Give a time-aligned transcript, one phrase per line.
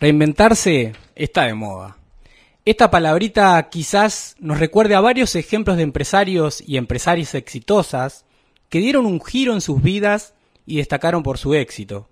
[0.00, 1.98] Reinventarse está de moda.
[2.64, 8.24] Esta palabrita quizás nos recuerde a varios ejemplos de empresarios y empresarias exitosas
[8.70, 10.32] que dieron un giro en sus vidas
[10.64, 12.08] y destacaron por su éxito,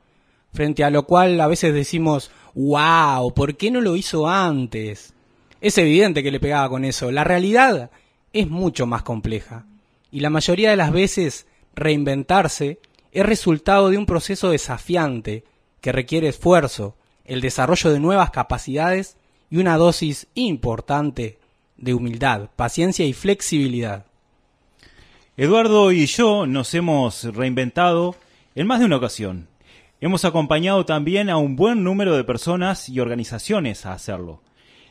[0.53, 5.15] frente a lo cual a veces decimos, wow, ¿por qué no lo hizo antes?
[5.63, 7.11] Es evidente que le pegaba con eso.
[7.11, 7.91] La realidad
[8.35, 9.65] es mucho más compleja
[10.11, 12.81] y la mayoría de las veces reinventarse
[13.13, 15.45] es resultado de un proceso desafiante
[15.81, 16.98] que requiere esfuerzo,
[17.29, 19.17] el desarrollo de nuevas capacidades
[19.51, 21.39] y una dosis importante
[21.77, 24.07] de humildad, paciencia y flexibilidad.
[25.37, 28.17] Eduardo y yo nos hemos reinventado
[28.55, 29.47] en más de una ocasión.
[30.01, 34.43] Hemos acompañado también a un buen número de personas y organizaciones a hacerlo.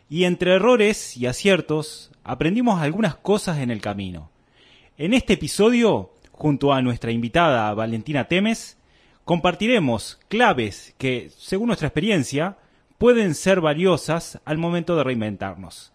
[0.09, 4.29] Y entre errores y aciertos aprendimos algunas cosas en el camino.
[4.97, 8.76] En este episodio, junto a nuestra invitada Valentina Temes,
[9.27, 12.55] compartiremos claves que, según nuestra experiencia,
[12.97, 15.91] pueden ser valiosas al momento de reinventarnos.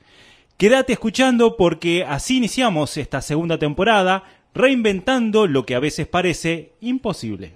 [0.58, 7.54] Quédate escuchando porque así iniciamos esta segunda temporada reinventando lo que a veces parece imposible.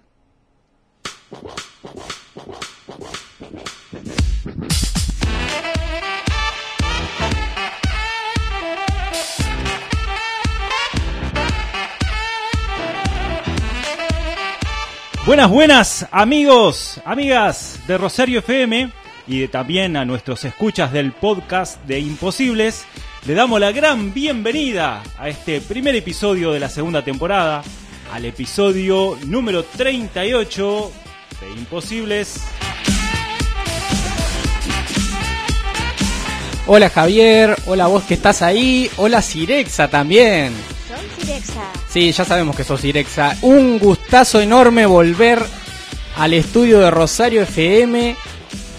[15.27, 18.92] Buenas, buenas amigos, amigas de Rosario FM
[19.27, 22.84] y también a nuestros escuchas del podcast de Imposibles.
[23.27, 27.64] Le damos la gran bienvenida a este primer episodio de la segunda temporada,
[28.12, 30.92] al episodio número 38
[31.41, 32.41] de Imposibles.
[36.69, 40.75] Hola Javier, hola vos que estás ahí, hola Cirexa también.
[41.88, 43.36] Sí, ya sabemos que sos Irexa.
[43.42, 45.42] Un gustazo enorme volver
[46.16, 48.16] al estudio de Rosario FM,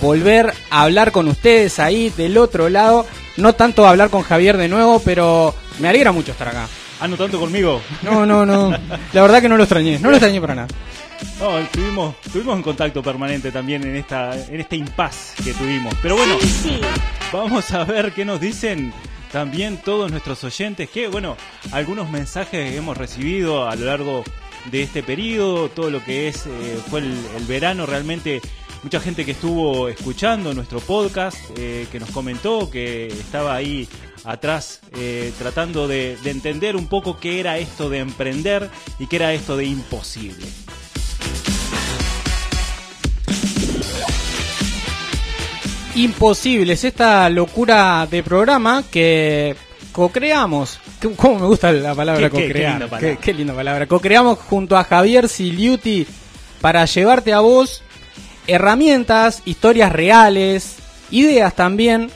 [0.01, 3.05] volver a hablar con ustedes ahí del otro lado.
[3.37, 6.67] No tanto hablar con Javier de nuevo, pero me alegra mucho estar acá.
[6.99, 7.81] Ah, no tanto conmigo.
[8.01, 8.71] No, no, no.
[9.13, 10.67] La verdad que no lo extrañé, no lo extrañé para nada.
[11.39, 15.93] No, estuvimos, estuvimos en contacto permanente también en esta, en este impas que tuvimos.
[16.01, 16.37] Pero bueno,
[17.33, 18.93] vamos a ver qué nos dicen
[19.31, 21.37] también todos nuestros oyentes, que bueno,
[21.71, 24.23] algunos mensajes hemos recibido a lo largo
[24.71, 28.41] de este periodo, todo lo que es eh, fue el, verano, realmente
[28.83, 33.87] mucha gente que estuvo escuchando nuestro podcast, eh, que nos comentó que estaba ahí
[34.23, 39.17] atrás eh, tratando de, de entender un poco qué era esto de emprender y qué
[39.17, 40.45] era esto de imposible.
[45.97, 49.55] Imposibles, esta locura de programa que
[49.91, 50.79] co-creamos.
[51.15, 52.87] ¿Cómo me gusta la palabra co-crear?
[53.19, 53.87] Qué, linda palabra.
[53.87, 56.05] Co-creamos junto a Javier Siliuti
[56.61, 57.81] para llevarte a vos
[58.45, 60.75] herramientas, historias reales,
[61.09, 62.11] ideas también,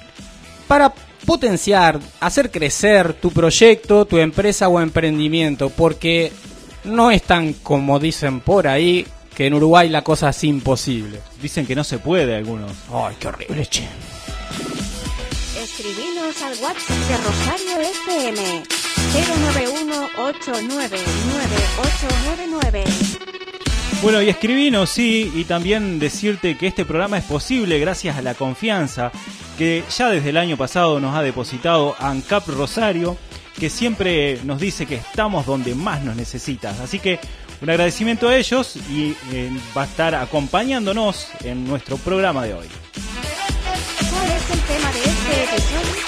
[0.67, 0.93] para
[1.25, 6.31] potenciar, hacer crecer tu proyecto, tu empresa o emprendimiento, porque
[6.83, 11.19] no es tan como dicen por ahí, que en Uruguay la cosa es imposible.
[11.41, 12.71] Dicen que no se puede algunos.
[12.93, 13.87] Ay, qué horrible, che.
[15.61, 18.63] Escribinos al WhatsApp de Rosario FM
[19.11, 19.91] 091
[24.01, 28.33] Bueno, y escribinos, sí, y también decirte que este programa es posible gracias a la
[28.33, 29.11] confianza
[29.57, 33.17] que ya desde el año pasado nos ha depositado ANCAP Rosario,
[33.59, 36.79] que siempre nos dice que estamos donde más nos necesitas.
[36.79, 37.19] Así que
[37.61, 42.67] un agradecimiento a ellos y eh, va a estar acompañándonos en nuestro programa de hoy.
[44.09, 46.01] ¿Cuál es el tema de este episodio?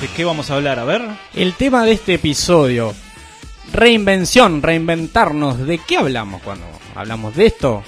[0.00, 0.78] ¿De qué vamos a hablar?
[0.78, 1.02] A ver.
[1.34, 2.94] El tema de este episodio.
[3.72, 5.58] Reinvención, reinventarnos.
[5.58, 7.82] ¿De qué hablamos cuando hablamos de esto?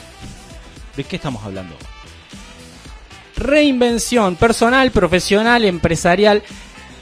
[0.97, 1.75] ¿De qué estamos hablando?
[3.37, 6.43] Reinvención personal, profesional, empresarial.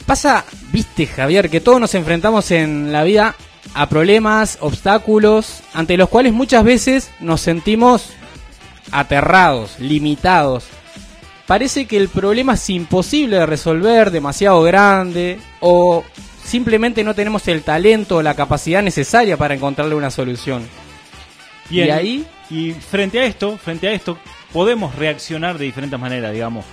[0.07, 3.35] Pasa, viste Javier, que todos nos enfrentamos en la vida
[3.75, 8.11] a problemas, obstáculos, ante los cuales muchas veces nos sentimos
[8.91, 10.65] aterrados, limitados.
[11.47, 16.05] Parece que el problema es imposible de resolver, demasiado grande, o
[16.45, 20.67] simplemente no tenemos el talento o la capacidad necesaria para encontrarle una solución.
[21.69, 22.27] y ahí.
[22.51, 24.19] Y frente a esto, frente a esto,
[24.53, 26.65] podemos reaccionar de diferentes maneras, digamos.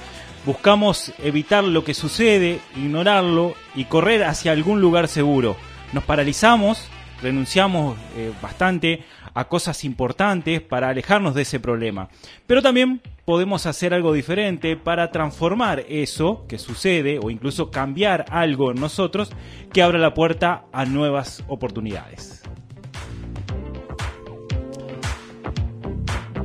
[0.43, 5.55] Buscamos evitar lo que sucede, ignorarlo y correr hacia algún lugar seguro
[5.93, 6.89] nos paralizamos,
[7.21, 9.03] renunciamos eh, bastante
[9.33, 12.09] a cosas importantes para alejarnos de ese problema.
[12.47, 18.71] Pero también podemos hacer algo diferente para transformar eso que sucede o incluso cambiar algo
[18.71, 19.29] en nosotros
[19.71, 22.41] que abra la puerta a nuevas oportunidades.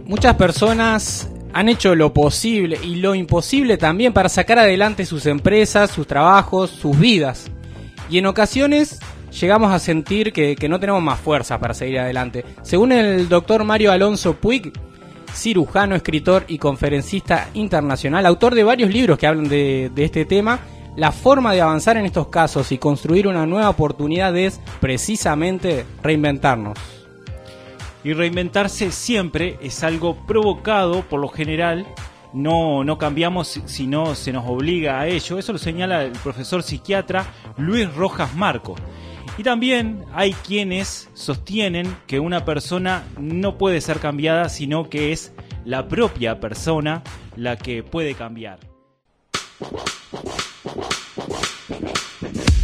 [0.05, 5.91] Muchas personas han hecho lo posible y lo imposible también para sacar adelante sus empresas,
[5.91, 7.51] sus trabajos, sus vidas.
[8.11, 9.01] Y en ocasiones
[9.41, 12.45] llegamos a sentir que, que no tenemos más fuerza para seguir adelante.
[12.63, 14.73] Según el doctor Mario Alonso Puig,
[15.33, 20.61] cirujano, escritor y conferencista internacional, autor de varios libros que hablan de, de este tema,
[20.97, 26.79] la forma de avanzar en estos casos y construir una nueva oportunidad es precisamente reinventarnos.
[28.05, 31.87] Y reinventarse siempre es algo provocado por lo general.
[32.33, 35.39] No, no cambiamos si no se nos obliga a ello.
[35.39, 37.27] Eso lo señala el profesor psiquiatra
[37.57, 38.75] Luis Rojas Marco.
[39.39, 45.33] Y también hay quienes sostienen que una persona no puede ser cambiada, sino que es
[45.65, 47.03] la propia persona
[47.37, 48.59] la que puede cambiar.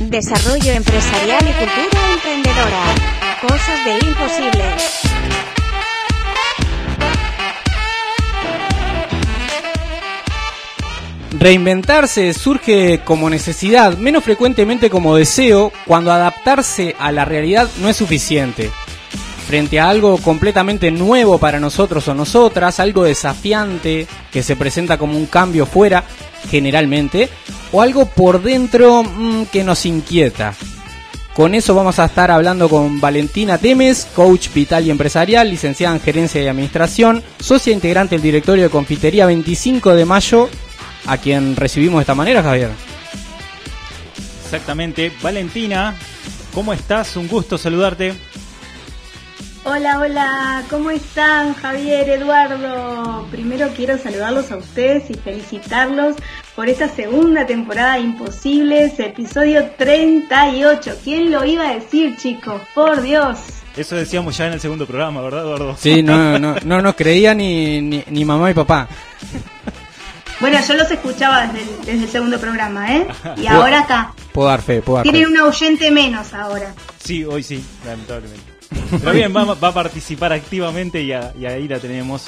[0.00, 2.82] Desarrollo empresarial y cultura emprendedora.
[3.40, 5.57] Cosas de imposible.
[11.30, 17.96] Reinventarse surge como necesidad, menos frecuentemente como deseo, cuando adaptarse a la realidad no es
[17.96, 18.70] suficiente.
[19.46, 25.18] Frente a algo completamente nuevo para nosotros o nosotras, algo desafiante que se presenta como
[25.18, 26.04] un cambio fuera,
[26.50, 27.28] generalmente,
[27.72, 30.54] o algo por dentro mmm, que nos inquieta.
[31.34, 36.00] Con eso vamos a estar hablando con Valentina Temes, coach vital y empresarial, licenciada en
[36.00, 40.48] gerencia y administración, socia integrante del directorio de Confitería 25 de mayo
[41.08, 42.70] a quien recibimos de esta manera, Javier.
[44.44, 45.10] Exactamente.
[45.22, 45.94] Valentina,
[46.54, 47.16] ¿cómo estás?
[47.16, 48.14] Un gusto saludarte.
[49.64, 53.26] Hola, hola, ¿cómo están Javier, Eduardo?
[53.30, 56.16] Primero quiero saludarlos a ustedes y felicitarlos
[56.54, 60.98] por esta segunda temporada de Imposibles, episodio 38.
[61.04, 62.62] ¿Quién lo iba a decir, chicos?
[62.74, 63.38] Por Dios.
[63.76, 65.76] Eso decíamos ya en el segundo programa, ¿verdad, Eduardo?
[65.78, 68.88] Sí, no, no, no nos creía ni, ni, ni mamá y papá.
[70.40, 73.06] Bueno, yo los escuchaba desde el, desde el segundo programa, ¿eh?
[73.36, 74.12] Y ahora acá.
[74.32, 75.28] Puedo dar fe, puedo dar Tienen fe.
[75.28, 76.74] un oyente menos ahora.
[77.02, 78.44] Sí, hoy sí, lamentablemente.
[79.00, 82.26] Pero bien, va, va a participar activamente y, a- y ahí la tenemos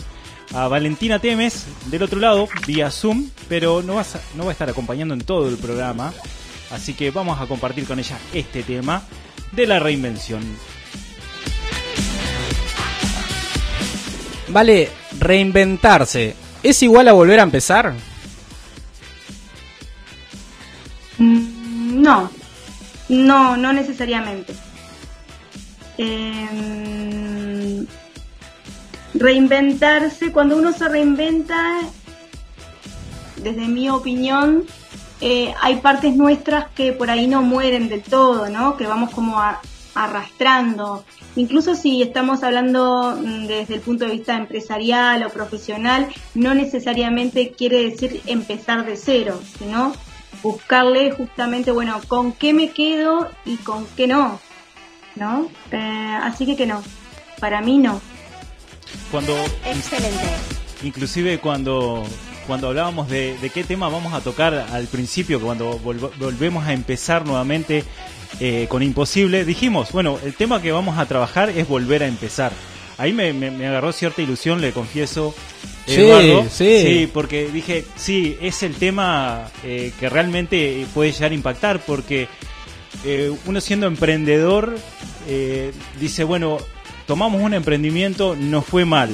[0.53, 4.53] a Valentina Temes del otro lado, vía Zoom, pero no, vas a- no va a
[4.53, 6.13] estar acompañando en todo el programa.
[6.73, 9.03] Así que vamos a compartir con ella este tema
[9.53, 10.43] de la reinvención.
[14.49, 14.89] Vale,
[15.21, 16.35] reinventarse.
[16.63, 17.95] ¿Es igual a volver a empezar?
[21.19, 22.31] Mm, No,
[23.09, 24.55] no, no necesariamente.
[25.99, 27.87] Em,
[29.15, 31.81] reinventarse, cuando uno se reinventa,
[33.37, 34.65] desde mi opinión,
[35.21, 38.77] eh, hay partes nuestras que por ahí no mueren del todo, ¿no?
[38.79, 39.61] Que vamos como a-
[40.05, 41.05] arrastrando.
[41.37, 47.53] Incluso si estamos hablando mm, desde el punto de vista empresarial o profesional, no necesariamente
[47.53, 49.93] quiere decir empezar de cero, sino
[50.43, 54.41] buscarle justamente, bueno, con qué me quedo y con qué no,
[55.17, 55.49] ¿no?
[55.71, 56.83] Eh, así que que no,
[57.39, 58.01] para mí no.
[59.11, 60.25] Cuando Excelente.
[60.83, 62.03] Inclusive cuando,
[62.47, 66.73] cuando hablábamos de, de qué tema vamos a tocar al principio, cuando volv- volvemos a
[66.73, 67.85] empezar nuevamente
[68.39, 72.53] eh, con Imposible, dijimos, bueno, el tema que vamos a trabajar es volver a empezar.
[72.99, 75.35] Ahí me, me- me agarró cierta ilusión, le confieso,
[75.87, 76.47] Sí, Eduardo.
[76.51, 77.11] sí.
[77.13, 82.29] porque dije, sí, es el tema eh, que realmente puede llegar a impactar, porque
[83.05, 84.77] eh, uno siendo emprendedor
[85.99, 86.59] dice, bueno,
[87.07, 89.11] tomamos un emprendimiento, nos fue mal.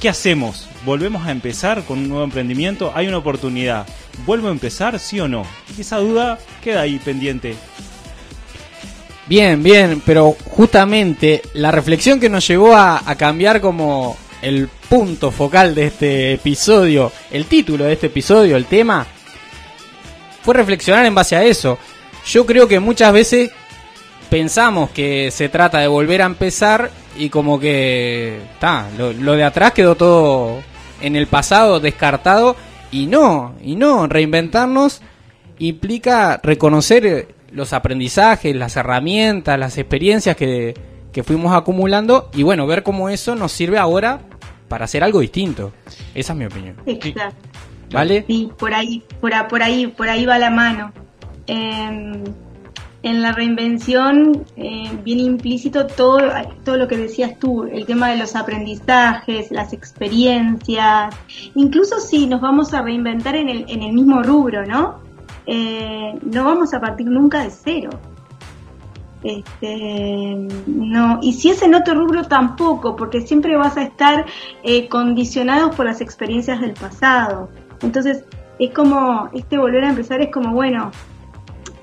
[0.00, 0.68] ¿Qué hacemos?
[0.84, 2.92] ¿Volvemos a empezar con un nuevo emprendimiento?
[2.94, 3.86] ¿Hay una oportunidad?
[4.26, 5.46] ¿Vuelvo a empezar, sí o no?
[5.78, 7.54] Esa duda queda ahí pendiente.
[9.26, 15.74] Bien, bien, pero justamente la reflexión que nos llevó a, cambiar como el punto focal
[15.74, 19.06] de este episodio, el título de este episodio, el tema,
[20.42, 21.78] fue reflexionar en base a eso.
[22.26, 23.50] Yo creo que muchas veces
[24.28, 29.44] pensamos que se trata de volver a empezar y como que está, lo, lo de
[29.44, 30.62] atrás quedó todo
[31.00, 32.56] en el pasado descartado
[32.92, 35.00] y no, y no, reinventarnos
[35.58, 40.74] implica reconocer los aprendizajes, las herramientas, las experiencias que,
[41.12, 44.20] que fuimos acumulando y bueno, ver cómo eso nos sirve ahora
[44.68, 45.72] para hacer algo distinto.
[46.14, 46.76] Esa es mi opinión.
[46.84, 47.36] Exacto.
[47.92, 48.24] ¿Vale?
[48.26, 50.92] Sí, por ahí, por, por ahí, por ahí va la mano.
[51.46, 52.24] En,
[53.04, 56.18] en la reinvención eh, viene implícito todo,
[56.64, 61.14] todo lo que decías tú, el tema de los aprendizajes, las experiencias,
[61.54, 65.04] incluso si nos vamos a reinventar en el, en el mismo rubro, ¿no?
[65.46, 67.90] Eh, no vamos a partir nunca de cero.
[69.22, 70.36] Este,
[70.66, 74.26] no, y si es en otro rubro tampoco, porque siempre vas a estar
[74.62, 77.48] eh, condicionados por las experiencias del pasado.
[77.80, 78.24] Entonces,
[78.58, 80.90] es como, este volver a empezar es como, bueno,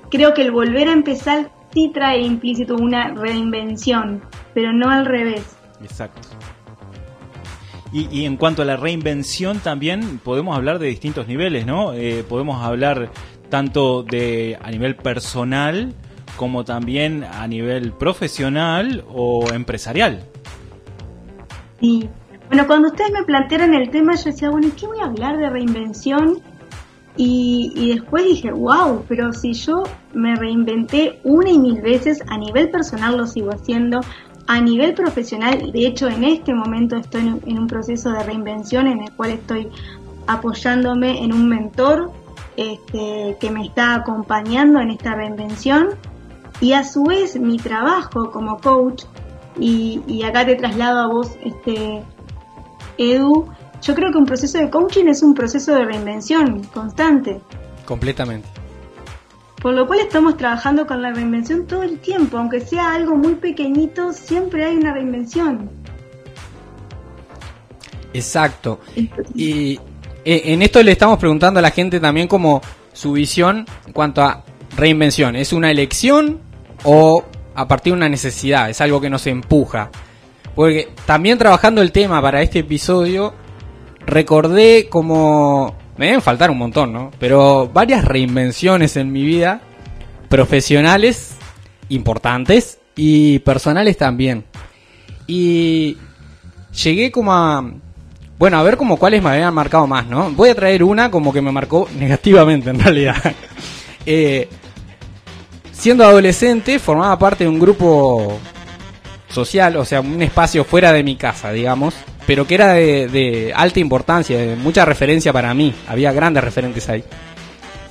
[0.09, 4.21] creo que el volver a empezar sí trae implícito una reinvención,
[4.53, 5.57] pero no al revés.
[5.81, 6.29] Exacto.
[7.93, 11.91] Y, en cuanto a la reinvención también podemos hablar de distintos niveles, ¿no?
[11.91, 13.11] Eh, podemos hablar
[13.51, 15.93] tanto de a nivel personal
[16.35, 20.23] como también a nivel profesional o empresarial.
[21.79, 22.09] Sí.
[22.47, 25.49] Bueno, cuando ustedes me plantearon el tema, yo decía, bueno, ¿qué voy a hablar de
[25.49, 26.39] reinvención?
[27.15, 32.37] Y, y, después dije, wow, pero si yo me reinventé una y mil veces, a
[32.37, 33.99] nivel personal lo sigo haciendo,
[34.47, 39.01] a nivel profesional, de hecho en este momento estoy en un proceso de reinvención en
[39.01, 39.69] el cual estoy
[40.27, 42.11] apoyándome en un mentor
[42.57, 45.89] este, que me está acompañando en esta reinvención
[46.59, 49.03] y a su vez mi trabajo como coach
[49.59, 52.03] y, y acá te traslado a vos este
[52.97, 53.47] Edu
[53.81, 57.41] yo creo que un proceso de coaching es un proceso de reinvención constante
[57.85, 58.47] completamente
[59.61, 63.35] por lo cual estamos trabajando con la reinvención todo el tiempo, aunque sea algo muy
[63.35, 65.69] pequeñito, siempre hay una reinvención.
[68.11, 68.79] Exacto.
[69.35, 69.79] Y
[70.25, 72.61] en esto le estamos preguntando a la gente también como
[72.93, 74.43] su visión en cuanto a
[74.75, 75.35] reinvención.
[75.35, 76.39] ¿Es una elección
[76.83, 77.23] o
[77.55, 78.69] a partir de una necesidad?
[78.69, 79.89] Es algo que nos empuja.
[80.55, 83.33] Porque también trabajando el tema para este episodio,
[84.05, 87.11] recordé como me deben faltar un montón, ¿no?
[87.19, 89.61] Pero varias reinvenciones en mi vida,
[90.29, 91.35] profesionales,
[91.89, 94.45] importantes, y personales también.
[95.27, 95.97] Y
[96.83, 97.73] llegué como a...
[98.41, 100.31] Bueno, a ver como cuáles me habían marcado más, ¿no?
[100.31, 103.15] Voy a traer una como que me marcó negativamente en realidad.
[104.03, 104.49] Eh,
[105.71, 108.39] siendo adolescente formaba parte de un grupo
[109.29, 111.93] social, o sea, un espacio fuera de mi casa, digamos,
[112.25, 115.75] pero que era de, alta importancia, de mucha referencia para mí.
[115.87, 117.03] Había grandes referentes ahí.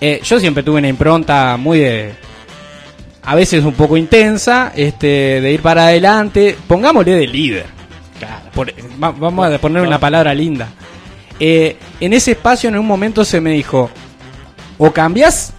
[0.01, 2.13] Eh, yo siempre tuve una impronta muy de.
[3.23, 6.57] A veces un poco intensa, este, de ir para adelante.
[6.67, 7.80] Pongámosle de líder.
[8.99, 10.69] Vamos a poner una palabra linda.
[11.39, 13.91] Eh, en ese espacio, en un momento se me dijo:
[14.79, 15.53] o cambias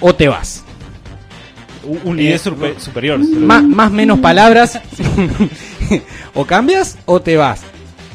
[0.00, 0.64] o te vas.
[2.04, 3.18] Un líder eh, superior.
[3.18, 4.78] Más, más menos palabras.
[6.34, 7.62] o cambias o te vas.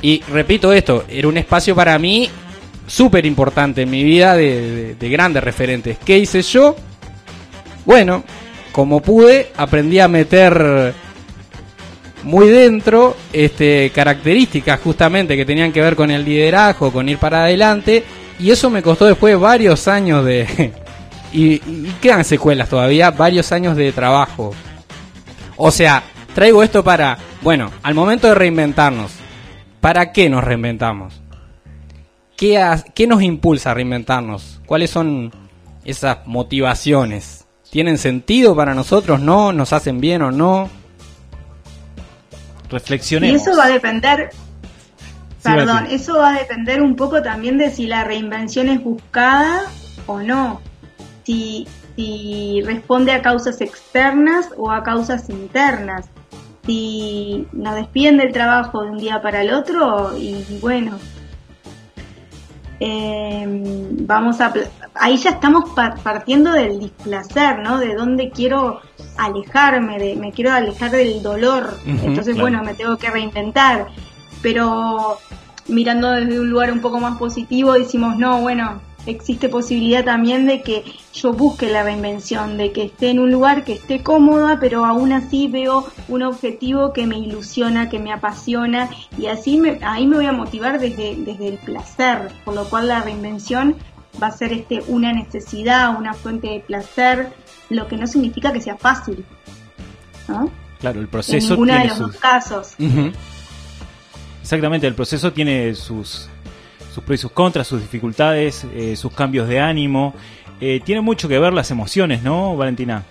[0.01, 2.29] Y repito esto, era un espacio para mí
[2.87, 5.97] súper importante en mi vida de, grandes referentes.
[6.03, 6.75] ¿Qué hice yo?
[7.85, 8.23] Bueno,
[8.71, 10.93] como pude, aprendí a meter
[12.25, 17.43] muy dentro este, características justamente que tenían que ver con el liderazgo, con ir para
[17.43, 18.03] adelante.
[18.39, 20.73] Y eso me costó después varios años de...
[21.31, 21.59] y,
[22.01, 24.53] quedan secuelas todavía, varios años de trabajo.
[25.55, 26.03] O sea,
[26.33, 29.13] traigo esto para, bueno, al momento de reinventarnos,
[29.85, 31.21] ¿Para qué nos reinventamos?
[32.35, 32.59] ¿Qué,
[32.95, 34.59] ¿Qué nos impulsa a reinventarnos?
[34.65, 35.31] ¿Cuáles son
[35.83, 37.45] esas motivaciones?
[37.69, 39.19] ¿Tienen sentido para nosotros?
[39.19, 39.53] ¿No?
[39.53, 40.71] ¿Nos hacen bien o no?
[42.69, 43.33] Reflexionemos.
[43.33, 44.29] Y eso va a depender,
[45.43, 49.63] perdón, eso va a depender un poco también de si la reinvención es buscada
[50.07, 50.61] o no.
[51.23, 56.05] Si, si responde a causas externas o a causas internas
[56.65, 60.99] si nos despiden del trabajo de un día para el otro y bueno,
[62.79, 64.53] em, vamos a
[64.95, 65.71] ahí ya estamos
[66.03, 67.77] partiendo del displacer, ¿no?
[67.79, 68.81] De dónde quiero
[69.17, 71.77] alejarme, de me quiero alejar del dolor.
[71.85, 73.87] Entonces, bueno, me tengo que reinventar.
[74.41, 75.17] Pero
[75.67, 80.61] mirando desde un lugar un poco más positivo, decimos, no, bueno, existe posibilidad también de
[80.61, 80.83] que
[81.13, 85.13] yo busque la reinvención, de que esté en un lugar que esté cómoda, pero aún
[85.13, 90.17] así veo un objetivo que me ilusiona, que me apasiona y así me, ahí me
[90.17, 93.75] voy a motivar desde, desde el placer, por lo cual la reinvención
[94.21, 97.33] va a ser este, una necesidad, una fuente de placer,
[97.69, 99.25] lo que no significa que sea fácil.
[100.79, 101.53] Claro, el proceso.
[101.53, 102.75] En ninguno de los dos casos.
[104.41, 106.29] Exactamente, el proceso tiene sus
[106.95, 110.13] sus pros y sus contras, sus dificultades, eh, sus cambios de ánimo.
[110.61, 113.03] Eh, tiene mucho que ver las emociones, ¿no, Valentina?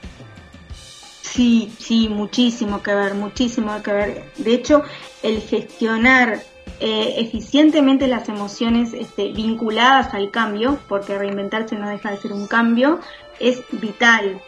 [1.20, 4.24] Sí, sí, muchísimo que ver, muchísimo que ver.
[4.38, 4.82] De hecho,
[5.22, 6.42] el gestionar
[6.80, 12.46] eh, eficientemente las emociones este, vinculadas al cambio, porque reinventarse no deja de ser un
[12.46, 13.00] cambio,
[13.38, 14.40] es vital.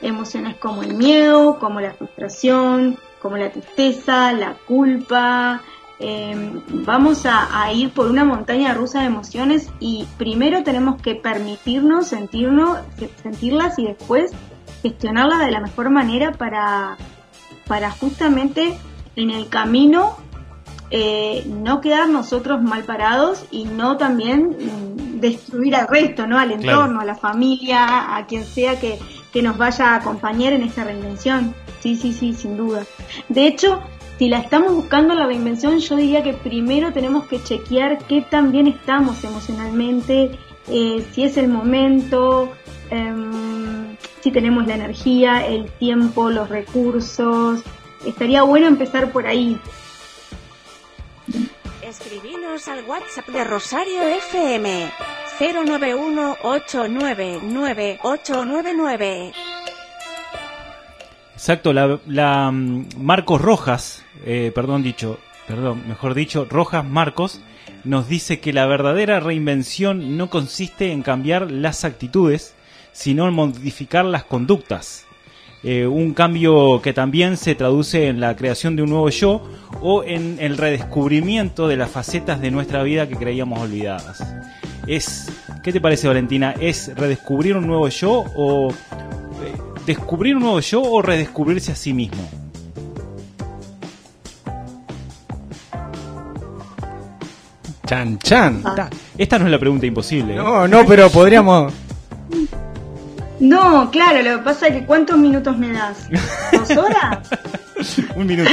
[0.00, 5.62] Emociones como el miedo, como la frustración, como la tristeza, la culpa,
[5.98, 12.08] Em, vamos a, ir por una montaña rusa de emociones y primero tenemos que permitirnos
[12.08, 12.80] sentirnos,
[13.22, 14.32] sentirlas y después
[14.82, 16.96] gestionarla de la mejor manera para,
[17.68, 18.76] para justamente
[19.14, 20.16] en el camino
[20.90, 26.38] eh, no quedar nosotros mal parados y no también mm, destruir al resto, ¿no?
[26.38, 28.98] Al entorno, a la familia, a quien sea que,
[29.32, 31.54] que nos vaya a acompañar en esta reinvención.
[31.80, 32.84] Sí, sí, sí, sin duda.
[33.28, 33.80] De hecho,
[34.18, 38.52] si la estamos buscando la reinvención, yo diría que primero tenemos que chequear qué tan
[38.52, 40.38] bien estamos emocionalmente,
[40.68, 42.52] eh, si es el momento,
[42.90, 47.62] em, si tenemos la energía, el tiempo, los recursos.
[48.06, 49.58] Estaría bueno empezar por ahí.
[51.82, 54.90] Escribinos al WhatsApp de Rosario FM
[55.38, 59.32] 091 899 899.
[61.42, 65.18] Exacto, la, la mm, Marcos Rojas, eh, perdón dicho,
[65.48, 67.40] perdón, mejor dicho, Rojas Marcos,
[67.82, 72.54] nos dice que la verdadera reinvención no consiste en cambiar las actitudes,
[72.92, 75.04] sino en modificar las conductas.
[75.64, 79.42] Eh, un cambio que también se traduce en la creación de un nuevo yo
[79.80, 84.22] o en el redescubrimiento de las facetas de nuestra vida que creíamos olvidadas.
[84.86, 85.28] Es,
[85.64, 86.54] ¿Qué te parece Valentina?
[86.60, 88.72] ¿Es redescubrir un nuevo yo o
[89.86, 92.28] descubrir un nuevo yo o redescubrirse a sí mismo?
[97.86, 98.62] Chan, chan.
[98.64, 98.88] Ah.
[99.18, 100.34] Esta no es la pregunta imposible.
[100.34, 100.36] ¿eh?
[100.36, 101.72] No, no, pero podríamos...
[103.38, 106.08] No, claro, lo que pasa es que ¿cuántos minutos me das?
[106.52, 107.28] ¿Dos horas?
[108.16, 108.50] Un minuto.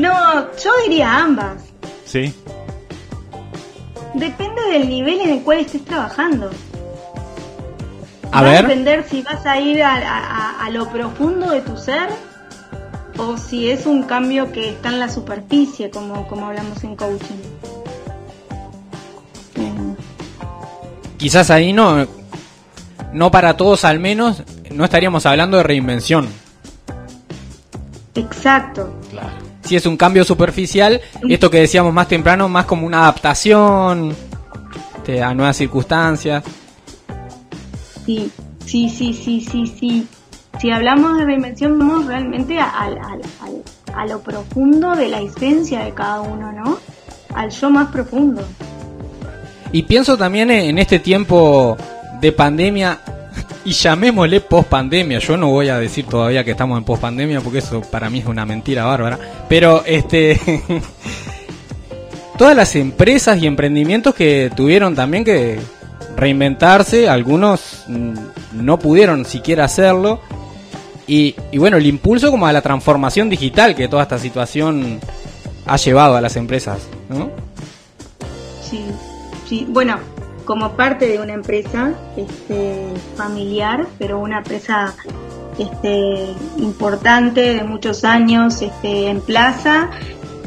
[0.00, 1.56] No, yo diría ambas.
[2.04, 2.32] Sí.
[4.14, 6.50] Depende del nivel en el cual estés trabajando.
[8.32, 8.62] A Va a ver.
[8.66, 12.08] depender si vas a ir a, a- a lo profundo de tu ser
[13.16, 17.34] o si es un cambio que está en la superficie, como, como hablamos en coaching.
[19.56, 19.92] Mm,
[21.16, 22.06] Quizás ahí no,
[23.12, 26.28] no para todos al menos, no estaríamos hablando de reinvención.
[28.14, 28.94] Exacto.
[29.62, 34.14] Si es un cambio superficial, esto que decíamos más temprano, más como una adaptación
[34.96, 36.42] este, a nuevas circunstancias.
[38.08, 38.30] Sí,
[38.64, 40.06] sí, sí, sí, sí, sí.
[40.58, 42.88] Si hablamos de reinvención, vamos realmente a,
[43.94, 46.78] a lo profundo de la esencia de cada uno, ¿no?
[47.34, 48.40] Al yo más profundo.
[49.72, 51.76] Y pienso también en este tiempo
[52.18, 52.98] de pandemia,
[53.66, 55.18] y llamémosle post pandemia.
[55.18, 58.20] Yo no voy a decir todavía que estamos en post pandemia porque eso para mí
[58.20, 59.18] es una mentira bárbara.
[59.50, 60.40] Pero este.
[62.38, 65.60] todas las empresas y emprendimientos que tuvieron también que
[66.18, 68.14] reinventarse, algunos mm,
[68.54, 70.20] no pudieron siquiera hacerlo.
[71.06, 75.00] Y, y bueno, el impulso como a la transformación digital que toda esta situación
[75.64, 77.30] ha llevado a las empresas, ¿no?
[78.62, 78.84] Sí,
[79.48, 79.66] sí.
[79.68, 79.98] Bueno,
[80.44, 84.94] como parte de una empresa este, familiar, pero una empresa
[85.58, 89.90] este, importante de muchos años este, en plaza,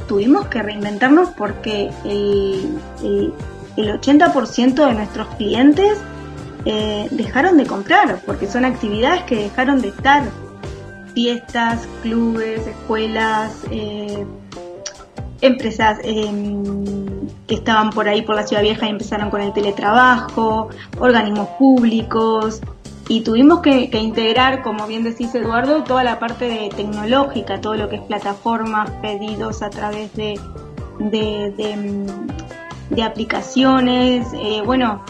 [0.08, 3.34] tuvimos que reinventarnos porque el, el,
[3.78, 5.98] el 80% de nuestros clientes
[6.66, 10.24] eh, dejaron de comprar, porque son actividades que dejaron de estar.
[11.14, 14.26] Fiestas, clubes, escuelas, eh,
[15.42, 20.70] empresas em, que estaban por ahí por la ciudad vieja y empezaron con el teletrabajo,
[21.00, 22.62] organismos públicos
[23.08, 27.90] y tuvimos que, integrar, como bien decís Eduardo, toda la parte de tecnológica, todo lo
[27.90, 30.40] que es plataformas, pedidos a través de,
[31.00, 32.06] em,
[32.92, 35.04] de aplicaciones, eh, bueno,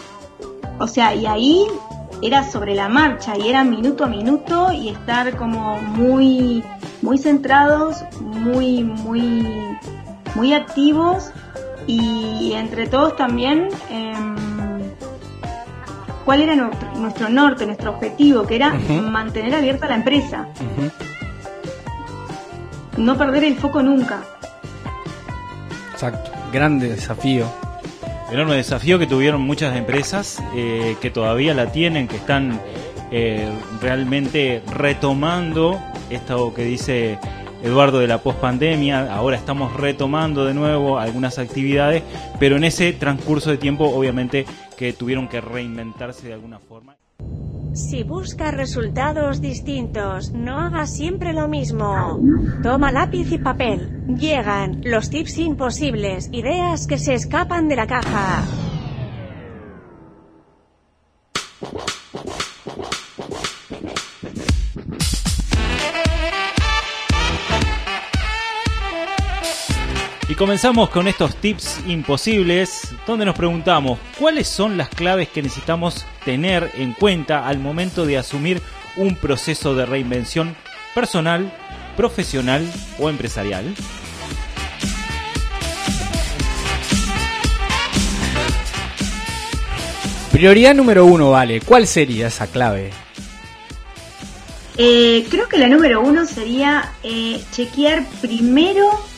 [0.78, 1.66] o sea, y ahí
[2.22, 6.62] era sobre la marcha y era minuto a minuto y estar como muy
[7.02, 9.44] muy centrados, muy muy
[10.36, 11.32] muy activos
[11.88, 14.36] y entre todos también em,
[16.24, 18.72] cuál era nuestro, nuestro norte, nuestro objetivo, que era
[19.10, 20.46] mantener abierta la empresa,
[22.96, 24.22] no perder el foco nunca.
[25.92, 27.46] Exacto, grande desafío.
[28.32, 32.58] Enorme desafío que tuvieron muchas empresas eh, que todavía la tienen, que están
[33.10, 33.46] eh,
[33.82, 37.18] realmente retomando esto que dice
[37.62, 39.14] Eduardo de la pospandemia.
[39.14, 42.02] Ahora estamos retomando de nuevo algunas actividades,
[42.40, 44.46] pero en ese transcurso de tiempo, obviamente,
[44.78, 46.96] que tuvieron que reinventarse de alguna forma.
[47.74, 52.18] Si buscas resultados distintos, no hagas siempre lo mismo.
[52.62, 53.90] Toma lápiz y papel.
[54.06, 58.71] Llegan los tips imposibles, ideas que se escapan de la caja.
[70.42, 76.72] Comenzamos con estos tips imposibles, donde nos preguntamos cuáles son las claves que necesitamos tener
[76.74, 78.60] en cuenta al momento de asumir
[78.96, 80.56] un proceso de reinvención
[80.96, 81.52] personal,
[81.96, 83.72] profesional o empresarial?
[90.32, 91.60] Prioridad número uno, vale.
[91.60, 92.90] ¿Cuál sería esa clave?
[94.76, 99.11] Eh, creo que la número uno sería eh, chequear primero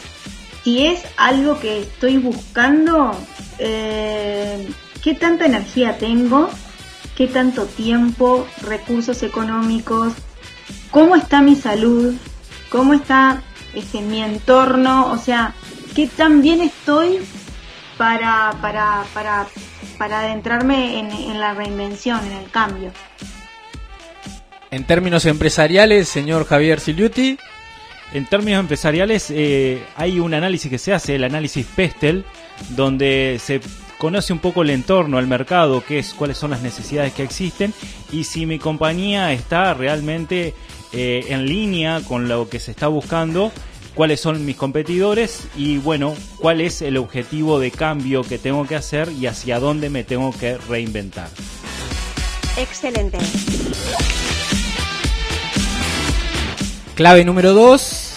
[0.64, 3.14] si es algo que estoy buscando,
[3.59, 4.66] eh,
[5.03, 6.48] qué tanta energía tengo,
[7.16, 10.14] qué tanto tiempo, recursos económicos,
[10.90, 12.14] cómo está mi salud,
[12.70, 13.42] cómo está
[13.74, 15.55] este, mi entorno, o sea,
[15.94, 17.18] qué tan bien estoy
[17.98, 19.46] para, para, para,
[19.98, 22.90] para adentrarme en, en la reinvención, en el cambio.
[24.70, 27.38] En términos empresariales, señor Javier Siliuti.
[28.14, 32.24] En términos empresariales, eh, hay un análisis que se hace, el análisis Pestel,
[32.70, 33.61] donde se
[33.98, 37.74] conoce un poco el entorno, el mercado, qué es, cuáles son las necesidades que existen
[38.12, 40.55] y si mi compañía está realmente
[40.92, 43.50] eh, en línea con lo que se está buscando,
[43.96, 48.77] cuáles son mis competidores y bueno, cuál es el objetivo de cambio que tengo que
[48.77, 51.31] hacer y hacia dónde me tengo que reinventar.
[52.57, 53.18] Excelente.
[56.94, 58.14] Clave número 2.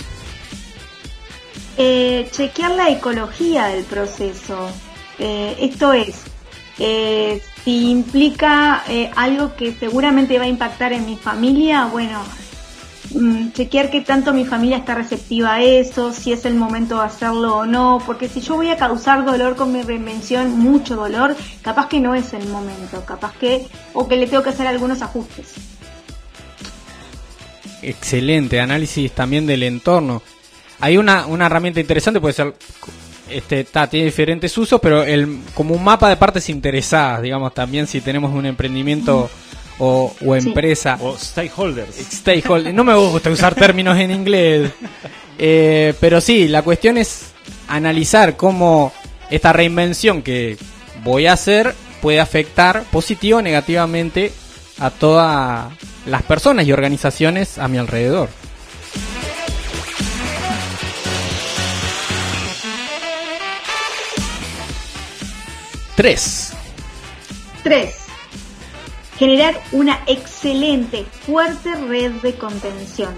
[1.77, 4.69] Eh, chequear la ecología del proceso.
[5.17, 6.21] Eh, esto es,
[6.77, 12.21] eh, si implica eh, algo que seguramente va a impactar en mi familia, bueno,
[13.15, 17.05] mm, chequear qué tanto mi familia está receptiva a eso, si es el momento de
[17.05, 21.35] hacerlo o no, porque si yo voy a causar dolor con mi reinvención, mucho dolor,
[21.63, 25.01] capaz que no es el momento, capaz que, o que le tengo que hacer algunos
[25.01, 25.76] ajustes.
[27.81, 30.21] Excelente, análisis también del entorno.
[30.79, 32.53] Hay una, una herramienta interesante, puede ser,
[33.29, 37.87] este, ta, tiene diferentes usos, pero el, como un mapa de partes interesadas, digamos, también
[37.87, 39.29] si tenemos un emprendimiento
[39.79, 40.47] o, o Sí.
[40.47, 40.97] empresa.
[41.01, 41.95] O stakeholders.
[41.95, 42.73] Stakeholder.
[42.73, 44.71] No me gusta usar términos en inglés.
[45.39, 47.27] Eh, pero sí, la cuestión es
[47.67, 48.91] analizar cómo
[49.29, 50.57] esta reinvención que
[51.03, 54.31] voy a hacer puede afectar positivo o negativamente
[54.79, 55.73] a todas
[56.05, 58.29] las personas y organizaciones a mi alrededor.
[65.95, 66.53] Tres.
[67.63, 67.95] 3.
[69.17, 73.15] Generar una excelente, fuerte red de contención.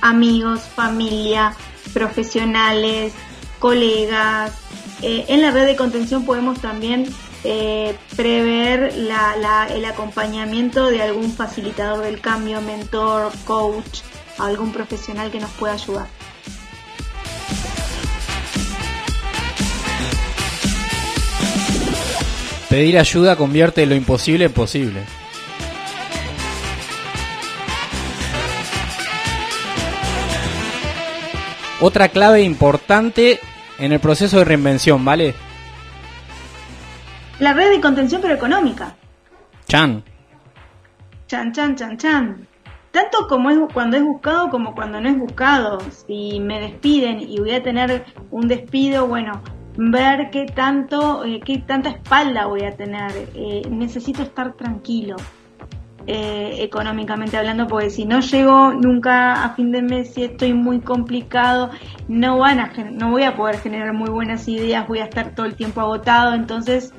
[0.00, 1.54] Amigos, familia,
[1.94, 3.12] profesionales,
[3.60, 4.52] colegas.
[5.00, 7.06] Eh, en la red de contención podemos también
[7.50, 14.00] eh, prever la- la- el acompañamiento de algún facilitador del cambio, mentor, coach,
[14.38, 16.08] algún profesional que nos pueda ayudar.
[22.68, 25.02] Pedir ayuda convierte lo imposible en posible.
[31.80, 33.38] Otra clave importante
[33.78, 35.34] en el proceso de reinvención, ¿vale?
[37.40, 38.94] La red de contención pero económica.
[39.68, 40.02] Chan.
[41.26, 42.46] Chan, chan, chan, chan.
[42.90, 45.78] Tanto como es cuando es buscado como cuando no es buscado.
[46.06, 49.42] Si me despiden y voy a tener un despido, bueno,
[49.76, 53.12] ver qué tanto, eh, qué tanta espalda voy a tener.
[53.34, 55.16] Eh, necesito estar tranquilo.
[56.10, 60.80] eh, económicamente hablando, porque si no llego nunca a fin de mes, si estoy muy
[60.80, 61.70] complicado,
[62.08, 65.44] no van a, no voy a poder generar muy buenas ideas, voy a estar todo
[65.44, 66.94] el tiempo agotado, entonces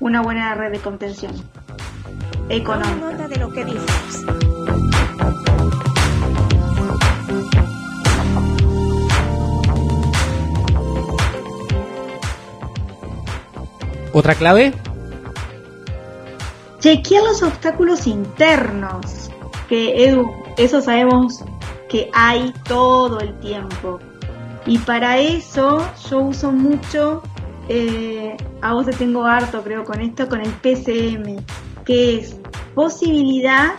[0.00, 3.12] una buena red de contención Toma económica.
[3.12, 4.24] nota de lo que dices.
[14.12, 14.72] Otra clave,
[16.80, 19.30] Chequear los obstáculos internos,
[19.68, 21.44] que Edu, eso sabemos
[21.88, 23.98] que hay todo el tiempo.
[24.64, 27.22] Y para eso yo uso mucho,
[27.68, 31.44] eh, a vos te tengo harto creo con esto, con el PCM,
[31.84, 32.36] que es
[32.74, 33.74] posibilidad,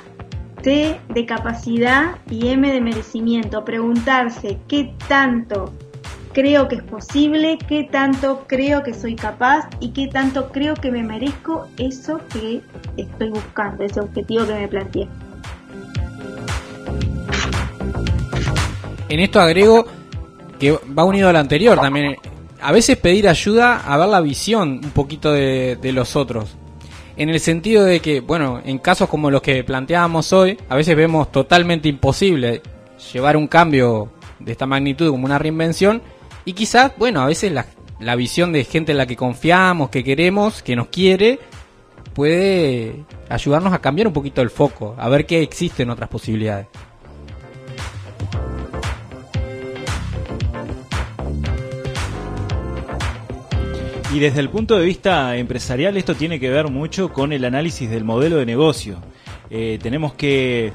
[0.62, 3.63] T de capacidad y M de merecimiento.
[3.63, 5.73] Preguntarse qué tanto
[6.34, 10.91] creo que es posible, qué tanto creo que soy capaz y qué tanto creo que
[10.91, 12.62] me merezco eso que
[12.97, 15.08] estoy buscando, ese objetivo que me planteé.
[19.10, 19.86] en esto agrego
[20.60, 22.15] que va unido al anterior también.
[22.62, 26.56] A veces pedir ayuda a ver la visión un poquito de, de los otros.
[27.15, 30.95] En el sentido de que, bueno, en casos como los que planteábamos hoy, a veces
[30.95, 32.62] vemos totalmente imposible
[33.13, 36.02] llevar un cambio de esta magnitud como una reinvención.
[36.45, 37.65] Y quizás, bueno, a veces la,
[38.00, 41.39] la visión de gente en la que confiamos, que queremos, que nos quiere,
[42.13, 46.67] puede ayudarnos a cambiar un poquito el foco, a ver qué existen otras posibilidades.
[54.12, 57.91] Y desde el punto de vista empresarial esto tiene que ver mucho con el análisis
[57.91, 58.98] del modelo de negocio.
[59.52, 60.74] Eh, tenemos que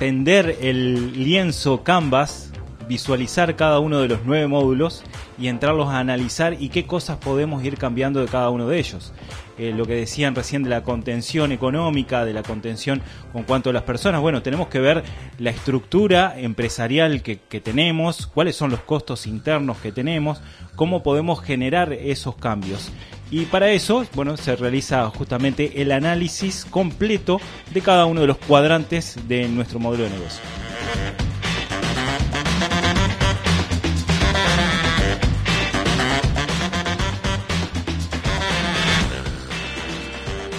[0.00, 2.50] tender el lienzo Canvas,
[2.88, 5.04] visualizar cada uno de los nueve módulos
[5.38, 9.12] y entrarlos a analizar y qué cosas podemos ir cambiando de cada uno de ellos.
[9.58, 13.00] Eh, lo que decían recién de la contención económica, de la contención
[13.32, 14.20] con cuanto a las personas.
[14.20, 15.02] Bueno, tenemos que ver
[15.38, 20.42] la estructura empresarial que, que tenemos, cuáles son los costos internos que tenemos,
[20.74, 22.90] cómo podemos generar esos cambios.
[23.30, 27.40] Y para eso, bueno, se realiza justamente el análisis completo
[27.72, 30.42] de cada uno de los cuadrantes de nuestro modelo de negocio.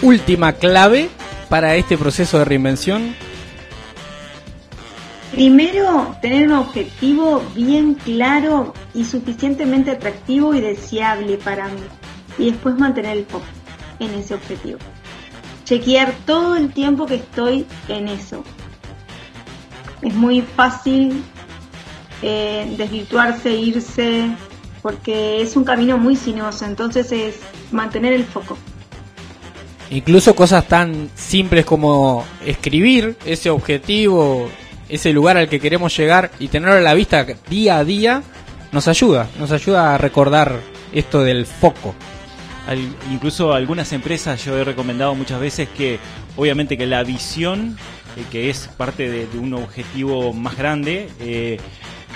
[0.07, 1.09] Última clave
[1.49, 3.13] para este proceso de reinvención?
[5.31, 11.81] Primero, tener un objetivo bien claro y suficientemente atractivo y deseable para mí.
[12.37, 13.45] Y después mantener el foco
[13.99, 14.79] en ese objetivo.
[15.65, 18.45] Chequear todo el tiempo que estoy en eso.
[20.01, 21.21] Es muy fácil
[22.21, 24.29] eh, desvirtuarse, irse,
[24.81, 26.63] porque es un camino muy sinuoso.
[26.63, 27.39] Entonces es
[27.71, 28.57] mantener el foco.
[29.89, 34.49] Incluso cosas tan simples como escribir ese objetivo,
[34.89, 38.23] ese lugar al que queremos llegar y tenerlo a la vista día a día,
[38.71, 40.59] nos ayuda, nos ayuda a recordar
[40.91, 41.95] esto del foco.
[43.11, 45.99] incluso algunas empresas yo he recomendado muchas veces que
[46.35, 47.77] obviamente que la visión,
[48.17, 51.59] eh, que es parte de, un objetivo más grande, eh,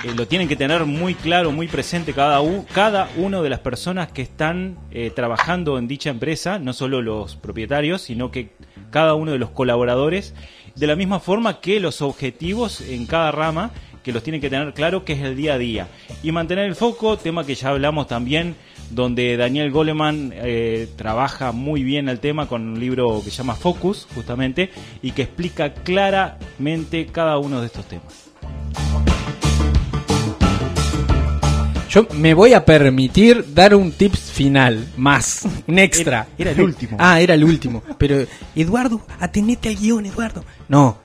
[0.04, 2.42] eh, lo tienen que tener muy claro, muy presente cada,
[2.74, 7.36] cada uno de las personas que están eh, trabajando en dicha empresa, no solo los
[7.36, 8.52] propietarios, sino que
[8.90, 10.34] cada uno de los colaboradores,
[10.76, 13.72] de la misma forma que los objetivos en cada rama,
[14.04, 15.88] que los tienen que tener claro, que es el día a día.
[16.24, 18.56] Y mantener el foco, tema que ya hablamos también,
[18.90, 23.56] donde Daniel Goleman eh, trabaja muy bien el tema con un libro que se llama
[23.56, 28.31] Focus, justamente, y que explica claramente cada uno de estos temas.
[31.92, 36.26] Yo me voy a permitir dar un tips final, más, un extra.
[36.38, 36.96] Era, el último.
[37.00, 37.84] ah, era el último.
[37.98, 38.26] Pero,
[38.56, 40.46] Eduardo, atenete al guion, Eduardo.
[40.70, 41.00] No,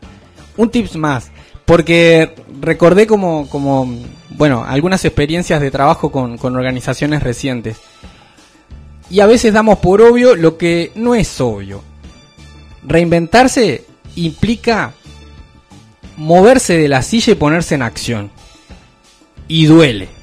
[0.56, 1.32] un tips más.
[1.64, 3.92] Porque recordé como, como
[4.30, 7.78] bueno, algunas experiencias de trabajo con, con organizaciones recientes.
[9.10, 11.82] Y a veces damos por obvio lo que no es obvio.
[12.84, 14.94] Reinventarse implica
[16.16, 18.30] moverse de la silla y ponerse en acción.
[19.48, 20.15] Y duele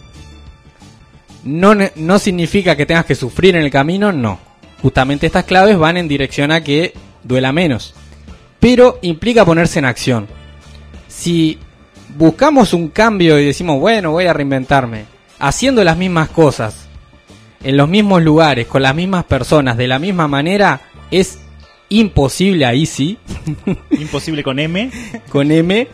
[1.44, 4.40] no, no significa que tengas que sufrir en el camino, no.
[4.82, 7.94] Justamente estas claves van en dirección a que duela menos.
[8.60, 10.28] Pero implica ponerse en acción.
[11.08, 11.58] Si
[12.16, 15.06] buscamos un cambio y decimos, bueno, voy a reinventarme,
[15.40, 16.88] haciendo las mismas cosas,
[17.64, 21.40] en los mismos lugares, con las mismas personas, de la misma manera, es
[21.90, 23.18] imposible ahí sí.
[23.92, 24.92] Imposible con M.
[25.30, 25.88] con M,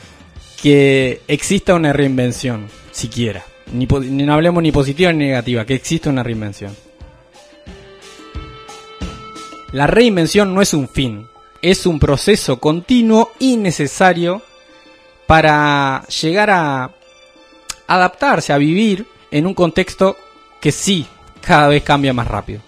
[0.61, 3.43] que exista una reinvención, siquiera.
[3.71, 6.75] Ni, no hablemos ni positiva ni negativa, que existe una reinvención.
[9.71, 11.27] La reinvención no es un fin,
[11.61, 14.41] es un proceso continuo y necesario
[15.27, 16.89] para llegar a
[17.85, 20.17] adaptarse, a vivir en un contexto
[20.59, 21.05] que sí
[21.41, 22.61] cada vez cambia más rápido.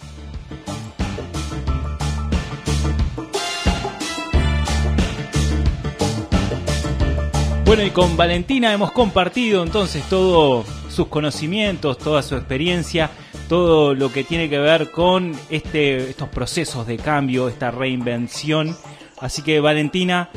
[7.66, 13.10] Bueno, y con Valentina hemos compartido entonces todo sus conocimientos, toda su experiencia,
[13.47, 18.75] todo lo que tiene que ver con este, estos procesos de cambio, esta reinvención.
[19.19, 20.30] Así que Valentina,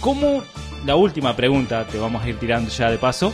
[0.00, 0.42] ¿cómo,
[0.84, 3.32] la última pregunta te vamos a ir tirando ya de paso,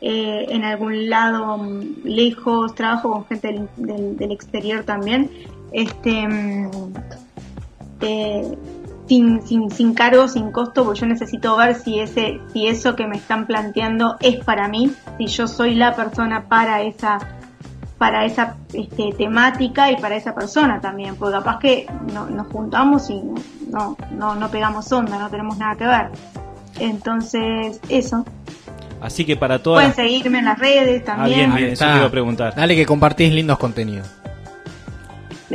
[0.00, 5.30] eh, en algún lado mm, lejos, trabajo con gente del exterior también,
[5.72, 6.70] este, mm,
[8.00, 8.58] eh,
[9.08, 13.06] sin, sin, sin cargo, sin costo, porque yo necesito ver si ese, si eso que
[13.06, 17.18] me están planteando es para mí, si yo soy la persona para esa,
[17.98, 23.08] para esa este, temática y para esa persona también, porque capaz que no, nos juntamos
[23.10, 23.22] y
[23.70, 26.10] no, no, no pegamos onda, no tenemos nada que ver.
[26.80, 28.24] Entonces, eso.
[29.00, 29.84] Así que para todas.
[29.94, 31.38] Pueden seguirme en las redes Ah, también.
[31.38, 32.54] bien, bien, eso te iba a preguntar.
[32.54, 34.08] Dale que compartís lindos contenidos.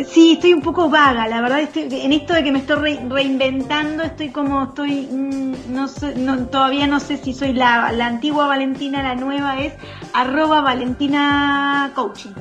[0.10, 1.60] Sí, estoy un poco vaga, la verdad.
[1.60, 6.16] Estoy, en esto de que me estoy re- reinventando, estoy como, estoy, mm, no sé,
[6.16, 9.74] no, todavía no sé si soy la, la antigua Valentina, la nueva es
[10.14, 12.32] arroba Valentina Coaching.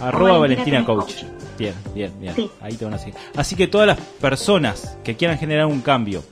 [0.00, 1.24] Arroba Valentina Tenés Coach.
[1.58, 2.34] Bien, bien, bien.
[2.34, 2.50] Sí.
[2.62, 3.14] Ahí te van a seguir.
[3.36, 6.24] Así que todas las personas que quieran generar un cambio,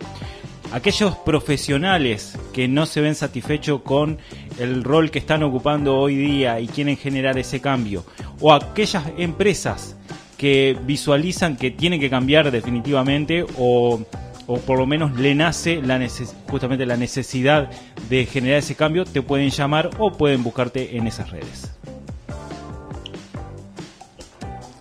[0.73, 4.19] aquellos profesionales que no se ven satisfechos con
[4.59, 8.05] el rol que están ocupando hoy día y quieren generar ese cambio,
[8.41, 9.97] o aquellas empresas
[10.43, 14.01] que visualizan que tienen que cambiar definitivamente o,
[14.49, 17.71] o por lo menos le nace la neces- justamente la necesidad
[18.11, 21.71] de generar ese cambio, te pueden llamar o pueden buscarte en esas redes.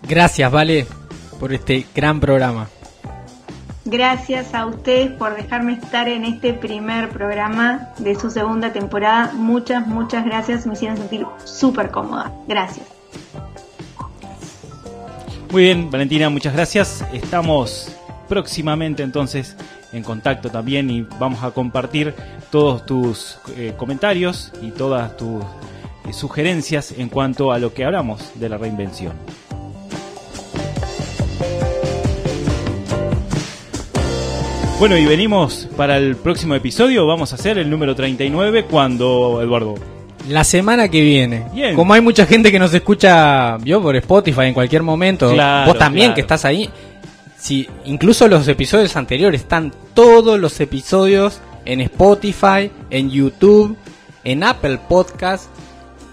[0.08, 0.84] Gracias, Vale,
[1.38, 2.66] por este gran programa.
[3.84, 9.32] Gracias a ustedes por dejarme estar en este primer programa de su segunda temporada.
[9.34, 10.66] Muchas, muchas gracias.
[10.66, 12.32] Me hicieron sentir súper cómoda.
[12.48, 12.86] Gracias.
[15.52, 17.04] Muy bien, Valentina, muchas gracias.
[17.12, 17.94] Estamos
[18.26, 19.54] próximamente entonces
[19.92, 22.14] en contacto también y vamos a compartir
[22.50, 25.44] todos tus eh, comentarios y todas tus
[26.08, 29.12] eh, sugerencias en cuanto a lo que hablamos de la reinvención.
[34.78, 37.06] Bueno, y venimos para el próximo episodio.
[37.06, 39.74] Vamos a hacer el número 39 cuando, Eduardo.
[40.28, 41.74] La semana que viene, Bien.
[41.74, 45.78] como hay mucha gente que nos escucha, vio por Spotify en cualquier momento, Claro, vos
[45.78, 46.14] también claro.
[46.14, 46.70] que estás ahí,
[47.38, 53.76] si incluso los episodios anteriores están todos los episodios en Spotify, en YouTube,
[54.22, 55.46] en Apple Podcast,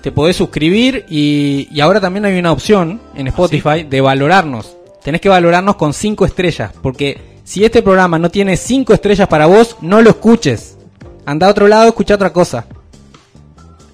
[0.02, 4.76] te podés suscribir y, y ahora también hay una opción en Spotify de valorarnos.
[5.04, 9.46] Tenés que valorarnos con 5 estrellas, porque si este programa no tiene 5 estrellas para
[9.46, 10.78] vos, no lo escuches.
[11.26, 12.66] Anda a otro lado, escucha otra cosa.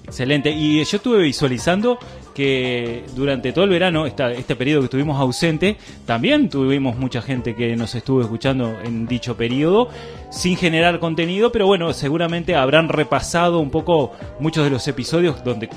[0.06, 0.50] Excelente.
[0.50, 1.98] Y yo estuve visualizando
[2.32, 7.74] que durante todo el verano, este periodo que estuvimos ausente, también tuvimos mucha gente que
[7.76, 9.88] nos estuvo escuchando en dicho periodo,
[10.30, 15.68] sin generar contenido, pero bueno, seguramente habrán repasado un poco muchos de los episodios donde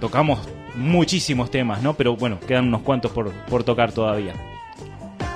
[0.00, 0.38] tocamos
[0.74, 1.94] muchísimos temas, ¿no?
[1.94, 4.34] Pero bueno, quedan unos cuantos por, por tocar todavía.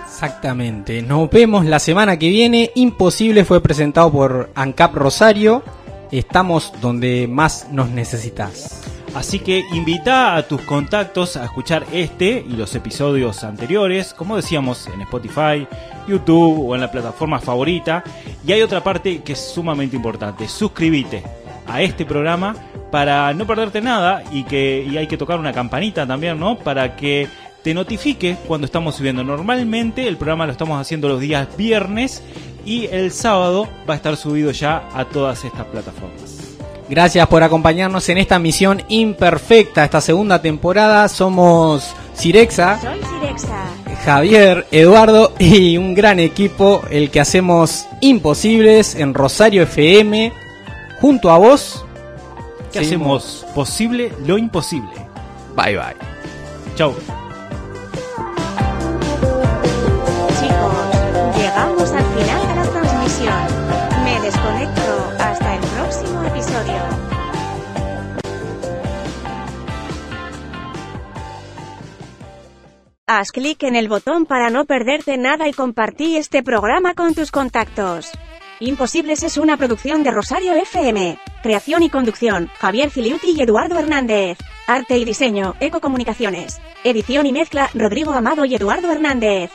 [0.04, 1.00] Exactamente.
[1.00, 2.70] Nos vemos la semana que viene.
[2.74, 5.62] Imposible fue presentado por ANCAP Rosario.
[6.10, 8.82] Estamos donde más nos necesitas.
[9.14, 14.86] Así que invita a tus contactos a escuchar este y los episodios anteriores, como decíamos,
[14.86, 15.66] en Spotify,
[16.06, 18.04] YouTube o en la plataforma favorita.
[18.46, 21.22] Y hay otra parte que es sumamente importante, suscríbete
[21.66, 22.56] a este programa
[22.90, 26.58] para no perderte nada y que y hay que tocar una campanita también, ¿no?
[26.58, 27.28] Para que
[27.62, 29.22] te notifique cuando estamos subiendo.
[29.22, 32.22] Normalmente el programa lo estamos haciendo los días viernes
[32.64, 36.40] y el sábado va a estar subido ya a todas estas plataformas.
[36.88, 41.08] Gracias por acompañarnos en esta misión imperfecta, esta segunda temporada.
[41.08, 43.00] Somos Cirexa, Soy.
[44.04, 50.32] Javier, Eduardo y un gran equipo, el que hacemos imposibles en Rosario FM,
[51.00, 51.84] junto a vos.
[52.72, 54.90] que hacemos posible lo imposible.
[55.54, 55.96] Bye bye.
[56.76, 56.94] Chau.
[63.20, 65.12] Me desconecto.
[65.18, 67.10] Hasta el próximo episodio.
[73.06, 77.30] Haz clic en el botón para no perderte nada y compartí este programa con tus
[77.30, 78.10] contactos.
[78.60, 81.18] Imposibles es una producción de Rosario FM.
[81.42, 84.38] Creación y conducción, Javier Filiuti y Eduardo Hernández.
[84.66, 86.60] Arte y diseño, Ecocomunicaciones.
[86.84, 89.50] Edición y mezcla, Rodrigo Amado y Eduardo Hernández.